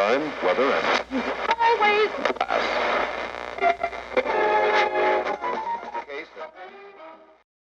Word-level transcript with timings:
Time, 0.00 0.26
weather, 0.46 0.68
and 0.76 0.88
always. 1.66 2.10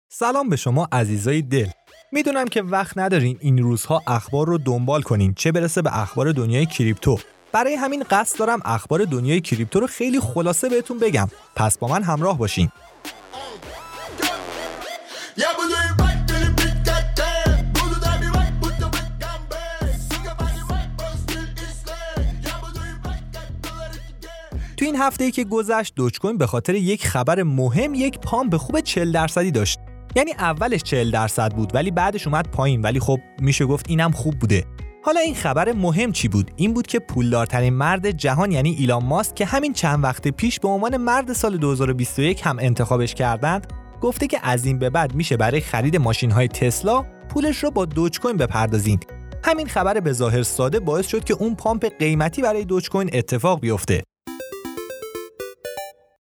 سلام 0.10 0.50
به 0.50 0.56
شما 0.56 0.88
عزیزای 0.92 1.42
دل. 1.42 1.68
می‌دونم 2.12 2.46
که 2.46 2.62
وقت 2.62 2.98
ندارین 2.98 3.38
این 3.42 3.58
روزها 3.58 4.02
اخبار 4.08 4.48
رو 4.48 4.58
دنبال 4.58 5.02
کنین. 5.02 5.34
چه 5.34 5.52
برسه 5.52 5.82
به 5.82 6.00
اخبار 6.00 6.32
دنیای 6.32 6.66
کریپتو. 6.66 7.20
برای 7.52 7.76
همین 7.76 8.04
قصد 8.10 8.40
دارم 8.40 8.60
اخبار 8.66 9.06
دنیای 9.06 9.42
کریپتو 9.42 9.80
رو 9.80 9.88
خیلی 9.88 10.20
خلاصه 10.20 10.70
بهتون 10.70 11.00
بگم. 11.00 11.28
پس 11.56 11.78
با 11.78 11.88
من 11.88 12.04
همراه 12.04 12.38
باشین. 12.38 12.72
تو 24.82 24.86
این 24.86 24.96
هفته 24.96 25.24
ای 25.24 25.32
که 25.32 25.44
گذشت 25.44 25.96
دوج 25.96 26.20
کوین 26.20 26.38
به 26.38 26.48
خاطر 26.48 26.76
یک 26.76 27.08
خبر 27.08 27.44
مهم 27.44 27.94
یک 27.94 28.20
پامپ 28.20 28.58
خوب 28.58 28.80
40 28.80 29.12
درصدی 29.12 29.52
داشت. 29.52 29.80
یعنی 30.16 30.32
اولش 30.32 30.84
40 30.84 31.12
درصد 31.12 31.54
بود 31.54 31.76
ولی 31.76 31.92
بعدش 31.92 32.28
اومد 32.28 32.48
پایین. 32.52 32.82
ولی 32.82 33.00
خب 33.00 33.20
میشه 33.42 33.66
گفت 33.66 33.86
اینم 33.90 34.12
خوب 34.12 34.40
بوده. 34.40 34.66
حالا 35.04 35.20
این 35.20 35.36
خبر 35.36 35.72
مهم 35.72 36.12
چی 36.12 36.28
بود؟ 36.28 36.52
این 36.56 36.74
بود 36.74 36.88
که 36.88 37.00
پولدارترین 37.00 37.74
مرد 37.74 38.12
جهان 38.12 38.52
یعنی 38.52 38.70
ایلان 38.70 39.04
ماسک 39.04 39.36
که 39.36 39.46
همین 39.46 39.74
چند 39.74 40.04
وقت 40.04 40.28
پیش 40.28 40.60
به 40.60 40.68
عنوان 40.68 40.98
مرد 40.98 41.34
سال 41.34 41.58
2021 41.58 42.42
هم 42.44 42.60
انتخابش 42.60 43.16
کردند 43.16 43.74
گفته 44.02 44.28
که 44.28 44.40
از 44.44 44.66
این 44.66 44.80
به 44.80 44.90
بعد 44.90 45.16
میشه 45.16 45.38
برای 45.38 45.62
خرید 45.62 45.98
ماشین 45.98 46.32
های 46.32 46.48
تسلا 46.48 47.06
پولش 47.30 47.64
رو 47.64 47.72
با 47.72 47.86
دوج 47.86 48.20
کوین 48.20 48.38
بپردازین 48.38 49.00
همین 49.44 49.68
خبر 49.68 50.00
به 50.00 50.14
ظاهر 50.14 50.44
ساده 50.44 50.80
باعث 50.80 51.08
شد 51.08 51.24
که 51.24 51.34
اون 51.34 51.56
پامپ 51.56 51.98
قیمتی 52.00 52.42
برای 52.42 52.66
دوج 52.66 52.90
کوین 52.90 53.10
اتفاق 53.14 53.60
بیفته. 53.60 54.04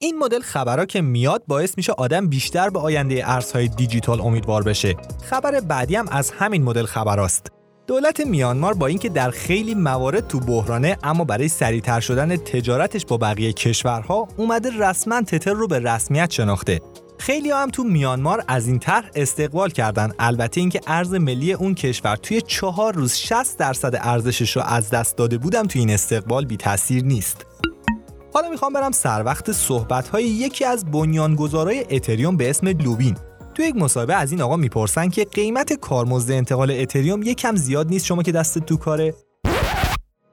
این 0.00 0.18
مدل 0.18 0.41
خبرها 0.41 0.86
که 0.86 1.00
میاد 1.00 1.42
باعث 1.46 1.74
میشه 1.77 1.92
آدم 1.92 2.28
بیشتر 2.28 2.70
به 2.70 2.78
آینده 2.78 3.30
ارزهای 3.30 3.68
دیجیتال 3.68 4.20
امیدوار 4.20 4.62
بشه. 4.62 4.96
خبر 5.22 5.60
بعدی 5.60 5.96
هم 5.96 6.08
از 6.08 6.30
همین 6.30 6.62
مدل 6.62 6.86
خبراست. 6.86 7.46
دولت 7.86 8.20
میانمار 8.20 8.74
با 8.74 8.86
اینکه 8.86 9.08
در 9.08 9.30
خیلی 9.30 9.74
موارد 9.74 10.28
تو 10.28 10.41
بحرانه 10.41 10.98
اما 11.02 11.24
برای 11.24 11.48
سریعتر 11.48 12.00
شدن 12.00 12.36
تجارتش 12.36 13.06
با 13.06 13.16
بقیه 13.16 13.52
کشورها 13.52 14.28
اومده 14.36 14.70
رسما 14.78 15.22
تتر 15.22 15.52
رو 15.52 15.66
به 15.66 15.78
رسمیت 15.78 16.30
شناخته. 16.30 16.80
خیلی 17.19 17.50
هم 17.50 17.70
تو 17.70 17.84
میانمار 17.84 18.44
از 18.48 18.66
این 18.66 18.78
طرح 18.78 19.10
استقبال 19.14 19.70
کردن 19.70 20.12
البته 20.19 20.60
اینکه 20.60 20.80
ارز 20.86 21.14
ملی 21.14 21.52
اون 21.52 21.74
کشور 21.74 22.16
توی 22.16 22.41
چهار 22.41 22.94
روز 22.94 23.16
60 23.16 23.58
درصد 23.58 23.94
ارزشش 24.00 24.56
رو 24.56 24.62
از 24.62 24.91
دست 24.91 25.16
داده 25.16 25.38
بودم 25.38 25.66
تو 25.66 25.78
این 25.78 25.91
استقبال 25.91 26.44
بی 26.44 26.56
تاثیر 26.56 27.04
نیست. 27.04 27.47
حالا 28.39 28.50
می‌خوام 28.50 28.72
برم 28.72 28.92
سر 28.92 29.22
وقت 29.25 29.53
صحبت 29.53 30.08
های 30.08 30.25
یکی 30.25 30.64
از 30.64 30.84
بنیانگذارای 30.84 31.84
اتریوم 31.91 32.36
به 32.36 32.50
اسم 32.50 32.69
لوبین 32.69 33.17
تو 33.55 33.62
یک 33.62 33.77
مصاحبه 33.77 34.14
از 34.14 34.33
این 34.33 34.41
آقا 34.41 34.56
می‌پرسن 34.56 35.08
که 35.08 35.25
قیمت 35.25 35.72
کارمزد 35.72 36.31
انتقال 36.31 36.70
اتریوم 36.70 37.22
یکم 37.22 37.56
زیاد 37.56 37.89
نیست 37.89 38.06
شما 38.06 38.22
که 38.22 38.33
دست 38.33 38.59
تو 38.59 38.77
کاره؟ 38.77 39.14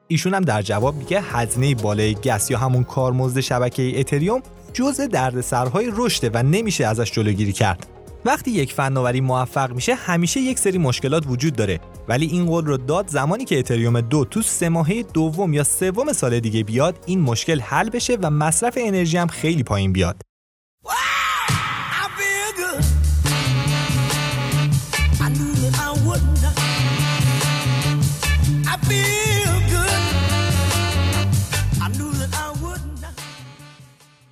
ایشون 0.07 0.33
هم 0.33 0.41
در 0.41 0.61
جواب 0.61 0.95
میگه 0.95 1.21
هزینه 1.21 1.75
بالای 1.75 2.15
گس 2.15 2.51
یا 2.51 2.57
همون 2.57 2.83
کارمزد 2.83 3.39
شبکه 3.39 3.99
اتریوم 3.99 4.41
جزء 4.73 5.07
دردسرهای 5.07 5.91
رشده 5.95 6.29
و 6.33 6.43
نمیشه 6.43 6.85
ازش 6.85 7.11
جلوگیری 7.11 7.53
کرد. 7.53 7.87
وقتی 8.25 8.51
یک 8.51 8.73
فناوری 8.73 9.21
موفق 9.21 9.73
میشه 9.73 9.95
همیشه 9.95 10.39
یک 10.39 10.59
سری 10.59 10.77
مشکلات 10.77 11.23
وجود 11.27 11.55
داره. 11.55 11.79
ولی 12.07 12.25
این 12.25 12.45
قول 12.45 12.65
رو 12.65 12.77
داد 12.77 13.07
زمانی 13.07 13.45
که 13.45 13.59
اتریوم 13.59 14.01
دو 14.01 14.25
تو 14.25 14.41
سه 14.41 14.69
ماهه 14.69 15.03
دوم 15.03 15.53
یا 15.53 15.63
سوم 15.63 16.13
سال 16.13 16.39
دیگه 16.39 16.63
بیاد 16.63 16.99
این 17.05 17.21
مشکل 17.21 17.59
حل 17.59 17.89
بشه 17.89 18.17
و 18.21 18.29
مصرف 18.29 18.77
انرژی 18.81 19.17
هم 19.17 19.27
خیلی 19.27 19.63
پایین 19.63 19.93
بیاد. 19.93 20.21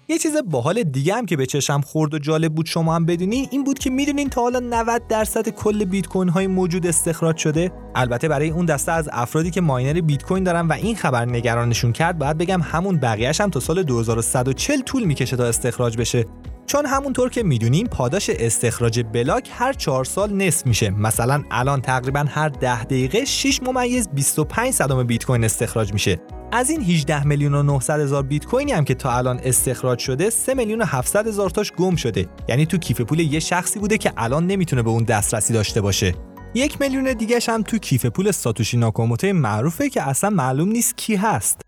یه 0.07 0.17
چیز 0.17 0.35
باحال 0.49 0.83
دیگه 0.83 1.13
هم 1.15 1.25
که 1.25 1.37
به 1.37 1.45
چشم 1.45 1.81
خورد 1.81 2.13
و 2.13 2.19
جالب 2.19 2.55
بود 2.55 2.65
شما 2.65 2.95
هم 2.95 3.05
بدونین 3.05 3.47
این 3.51 3.63
بود 3.63 3.79
که 3.79 3.89
می‌دونین 3.89 4.29
تا 4.29 4.41
حالا 4.41 4.59
90 4.59 5.07
درصد 5.07 5.49
کل 5.49 5.85
بیت 5.85 6.07
کوین 6.07 6.29
های 6.29 6.47
موجود 6.47 6.87
استخراج 6.87 7.37
شده؟ 7.37 7.71
البته 7.95 8.27
برای 8.27 8.49
اون 8.49 8.65
دسته 8.65 8.91
از 8.91 9.09
افرادی 9.11 9.51
که 9.51 9.61
ماینر 9.61 10.01
بیت 10.01 10.23
کوین 10.23 10.43
دارن 10.43 10.67
و 10.67 10.73
این 10.73 10.95
خبر 10.95 11.25
نگرانشون 11.25 11.91
کرد 11.91 12.17
باید 12.17 12.37
بگم 12.37 12.61
همون 12.61 12.97
بقیه‌اش 12.97 13.41
هم 13.41 13.49
تا 13.49 13.59
سال 13.59 13.83
2140 13.83 14.81
طول 14.81 15.03
می‌کشه 15.03 15.37
تا 15.37 15.45
استخراج 15.45 15.97
بشه. 15.97 16.25
چون 16.65 16.85
همونطور 16.85 17.29
که 17.29 17.43
می‌دونیم 17.43 17.87
پاداش 17.87 18.29
استخراج 18.29 19.03
بلاک 19.13 19.49
هر 19.53 19.73
4 19.73 20.05
سال 20.05 20.33
نصف 20.33 20.67
میشه. 20.67 20.89
مثلا 20.89 21.43
الان 21.51 21.81
تقریبا 21.81 22.25
هر 22.29 22.49
10 22.49 22.83
دقیقه 22.83 23.25
6 23.25 23.63
ممیز 23.63 24.09
25 24.09 24.73
صدم 24.73 25.03
بیت 25.03 25.25
کوین 25.25 25.43
استخراج 25.43 25.93
میشه. 25.93 26.19
از 26.55 26.69
این 26.69 26.81
18 26.81 27.27
میلیون 27.27 27.53
و 27.53 27.63
900 27.63 27.99
هزار 27.99 28.23
بیت 28.23 28.45
کوینی 28.45 28.71
هم 28.71 28.85
که 28.85 28.93
تا 28.93 29.17
الان 29.17 29.39
استخراج 29.43 29.99
شده 29.99 30.29
3 30.29 30.53
میلیون 30.53 30.81
و 30.81 30.85
700 30.85 31.27
هزار 31.27 31.49
تاش 31.49 31.71
گم 31.71 31.95
شده. 31.95 32.25
یعنی 32.47 32.65
تو 32.65 32.77
کیف 32.77 33.01
پول 33.01 33.19
یه 33.19 33.39
شخصی 33.39 33.79
بوده 33.79 33.97
که 33.97 34.13
الان 34.17 34.47
نمی‌تونه 34.47 34.83
به 34.83 34.89
اون 34.89 35.03
دسترسی 35.03 35.53
داشته 35.53 35.81
باشه. 35.81 36.15
یک 36.53 36.81
میلیون 36.81 37.13
دیگه 37.13 37.39
هم 37.47 37.61
تو 37.61 37.77
کیف 37.77 38.05
پول 38.05 38.31
ساتوشی 38.31 38.77
ناکاموتو 38.77 39.33
معروفه 39.33 39.89
که 39.89 40.09
اصلا 40.09 40.29
معلوم 40.29 40.69
نیست 40.69 40.97
کی 40.97 41.15
هست. 41.15 41.61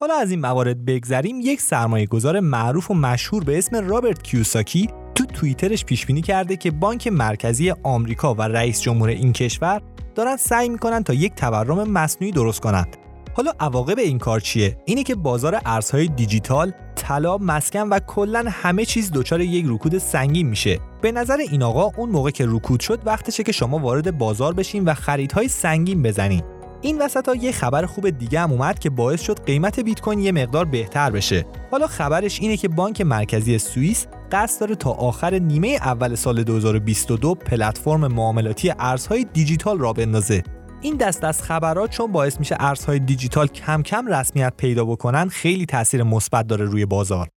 حالا 0.00 0.14
از 0.14 0.30
این 0.30 0.40
موارد 0.40 0.84
بگذریم. 0.84 1.40
یک 1.40 1.60
سرمایه 1.60 2.06
گذار 2.06 2.40
معروف 2.40 2.90
و 2.90 2.94
مشهور 2.94 3.44
به 3.44 3.58
اسم 3.58 3.88
رابرت 3.88 4.22
کیوساکی 4.22 4.88
تو 5.14 5.26
توییترش 5.26 5.84
پیش 5.84 6.06
بینی 6.06 6.22
کرده 6.22 6.56
که 6.56 6.70
بانک 6.70 7.06
مرکزی 7.06 7.70
آمریکا 7.82 8.34
و 8.34 8.42
رئیس 8.42 8.80
جمهور 8.80 9.08
این 9.08 9.32
کشور 9.32 9.82
دارن 10.14 10.36
سعی 10.36 10.68
می‌کنن 10.68 11.02
تا 11.02 11.14
یک 11.14 11.34
تورم 11.34 11.90
مصنوعی 11.90 12.32
درست 12.32 12.60
کنند. 12.60 12.96
حالا 13.34 13.52
عواقب 13.60 13.98
این 13.98 14.18
کار 14.18 14.40
چیه؟ 14.40 14.76
اینه 14.84 15.02
که 15.02 15.14
بازار 15.14 15.60
ارزهای 15.66 16.06
دیجیتال، 16.08 16.72
طلا، 16.96 17.38
مسکن 17.38 17.88
و 17.88 17.98
کلا 17.98 18.44
همه 18.48 18.84
چیز 18.84 19.10
دچار 19.14 19.40
یک 19.40 19.64
رکود 19.68 19.98
سنگین 19.98 20.48
میشه. 20.48 20.80
به 21.02 21.12
نظر 21.12 21.36
این 21.36 21.62
آقا 21.62 21.90
اون 21.96 22.10
موقع 22.10 22.30
که 22.30 22.44
رکود 22.48 22.80
شد 22.80 23.00
وقتشه 23.04 23.42
که 23.42 23.52
شما 23.52 23.78
وارد 23.78 24.18
بازار 24.18 24.54
بشین 24.54 24.84
و 24.84 24.94
خریدهای 24.94 25.48
سنگین 25.48 26.02
بزنین. 26.02 26.42
این 26.82 27.02
وسط 27.02 27.28
ها 27.28 27.34
یه 27.34 27.52
خبر 27.52 27.86
خوب 27.86 28.10
دیگه 28.10 28.40
هم 28.40 28.52
اومد 28.52 28.78
که 28.78 28.90
باعث 28.90 29.20
شد 29.20 29.44
قیمت 29.44 29.80
بیت 29.80 30.00
کوین 30.00 30.18
یه 30.18 30.32
مقدار 30.32 30.64
بهتر 30.64 31.10
بشه. 31.10 31.46
حالا 31.70 31.86
خبرش 31.86 32.40
اینه 32.40 32.56
که 32.56 32.68
بانک 32.68 33.00
مرکزی 33.00 33.58
سوئیس 33.58 34.06
قصد 34.32 34.60
داره 34.60 34.74
تا 34.74 34.90
آخر 34.90 35.34
نیمه 35.38 35.68
اول 35.68 36.14
سال 36.14 36.42
2022 36.42 37.34
پلتفرم 37.34 38.06
معاملاتی 38.06 38.72
ارزهای 38.78 39.26
دیجیتال 39.32 39.78
را 39.78 39.92
بندازه. 39.92 40.42
این 40.82 40.96
دست 40.96 41.24
از 41.24 41.42
خبرات 41.42 41.90
چون 41.90 42.12
باعث 42.12 42.38
میشه 42.38 42.56
ارزهای 42.60 42.98
دیجیتال 42.98 43.46
کم 43.46 43.82
کم 43.82 44.06
رسمیت 44.06 44.52
پیدا 44.56 44.84
بکنن 44.84 45.28
خیلی 45.28 45.66
تاثیر 45.66 46.02
مثبت 46.02 46.46
داره 46.46 46.64
روی 46.64 46.86
بازار. 46.86 47.28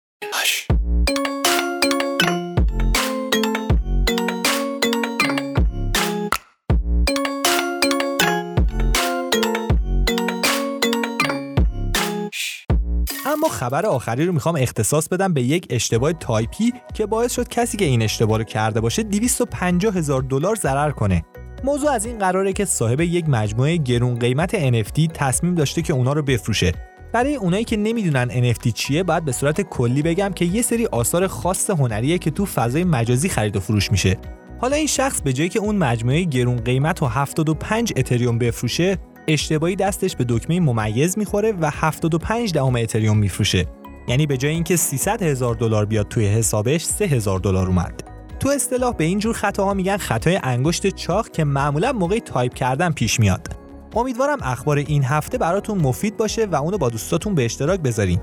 اما 13.33 13.47
خبر 13.47 13.85
آخری 13.85 14.25
رو 14.25 14.33
می‌خوام 14.33 14.55
اختصاص 14.55 15.07
بدم 15.07 15.33
به 15.33 15.41
یک 15.41 15.67
اشتباه 15.69 16.13
تایپی 16.13 16.73
که 16.93 17.05
باعث 17.05 17.33
شد 17.33 17.47
کسی 17.47 17.77
که 17.77 17.85
این 17.85 18.01
اشتباه 18.01 18.37
رو 18.37 18.43
کرده 18.43 18.81
باشه 18.81 19.03
250 19.03 19.97
هزار 19.97 20.21
دلار 20.21 20.55
ضرر 20.55 20.91
کنه. 20.91 21.25
موضوع 21.63 21.91
از 21.91 22.05
این 22.05 22.17
قراره 22.17 22.53
که 22.53 22.65
صاحب 22.65 23.01
یک 23.01 23.29
مجموعه 23.29 23.77
گرون 23.77 24.19
قیمت 24.19 24.71
NFT 24.71 25.07
تصمیم 25.13 25.55
داشته 25.55 25.81
که 25.81 25.93
اونا 25.93 26.13
رو 26.13 26.21
بفروشه. 26.21 26.71
برای 27.13 27.35
اونایی 27.35 27.63
که 27.63 27.77
نمی‌دونن 27.77 28.53
NFT 28.53 28.73
چیه 28.73 29.03
باید 29.03 29.25
به 29.25 29.31
صورت 29.31 29.61
کلی 29.61 30.01
بگم 30.01 30.31
که 30.35 30.45
یه 30.45 30.61
سری 30.61 30.85
آثار 30.85 31.27
خاص 31.27 31.69
هنریه 31.69 32.17
که 32.17 32.31
تو 32.31 32.45
فضای 32.45 32.83
مجازی 32.83 33.29
خرید 33.29 33.55
و 33.55 33.59
فروش 33.59 33.91
میشه. 33.91 34.17
حالا 34.61 34.75
این 34.75 34.87
شخص 34.87 35.21
به 35.21 35.33
جایی 35.33 35.49
که 35.49 35.59
اون 35.59 35.75
مجموعه 35.75 36.23
گرون 36.23 36.57
قیمت 36.57 37.03
و 37.03 37.05
75 37.05 37.93
اتریوم 37.97 38.37
بفروشه 38.37 38.97
اشتباهی 39.27 39.75
دستش 39.75 40.15
به 40.15 40.25
دکمه 40.29 40.59
ممیز 40.59 41.17
می‌خوره 41.17 41.53
و 41.61 41.69
75 41.73 42.53
دهم 42.53 42.75
اتریوم 42.75 43.17
میفروشه. 43.17 43.65
یعنی 44.07 44.25
به 44.25 44.37
جای 44.37 44.51
اینکه 44.51 44.75
300 44.75 45.23
هزار 45.23 45.55
دلار 45.55 45.85
بیاد 45.85 46.07
توی 46.07 46.27
حسابش 46.27 46.83
3 46.83 47.05
هزار 47.05 47.39
دلار 47.39 47.67
اومد. 47.67 48.03
تو 48.39 48.49
اصطلاح 48.49 48.93
به 48.93 49.03
این 49.03 49.19
جور 49.19 49.33
خطاها 49.33 49.73
میگن 49.73 49.97
خطای 49.97 50.39
انگشت 50.43 50.87
چاق 50.87 51.29
که 51.29 51.43
معمولا 51.43 51.91
موقع 51.91 52.19
تایپ 52.19 52.53
کردن 52.53 52.91
پیش 52.91 53.19
میاد. 53.19 53.47
امیدوارم 53.95 54.37
اخبار 54.41 54.77
این 54.77 55.03
هفته 55.03 55.37
براتون 55.37 55.77
مفید 55.77 56.17
باشه 56.17 56.45
و 56.45 56.55
اونو 56.55 56.77
با 56.77 56.89
دوستاتون 56.89 57.35
به 57.35 57.45
اشتراک 57.45 57.79
بذارین. 57.79 58.19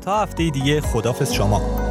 تا 0.00 0.22
هفته 0.22 0.50
دیگه 0.50 0.80
خدافظ 0.80 1.32
شما. 1.32 1.81